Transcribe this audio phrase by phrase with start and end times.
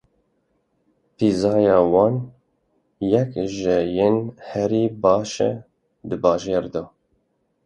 [1.15, 2.15] Pîzaya wan
[3.11, 4.17] yek ji yên
[4.49, 5.51] herî baş e
[6.07, 6.83] di bajêr de.